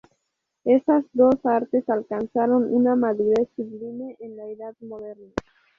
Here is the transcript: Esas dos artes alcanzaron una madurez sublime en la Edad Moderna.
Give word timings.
Esas 0.65 1.05
dos 1.13 1.35
artes 1.45 1.87
alcanzaron 1.87 2.73
una 2.73 2.95
madurez 2.95 3.47
sublime 3.55 4.15
en 4.19 4.35
la 4.35 4.47
Edad 4.47 4.73
Moderna. 4.79 5.31